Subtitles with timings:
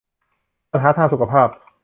[0.71, 1.47] ปัญหาทางสุขภาพ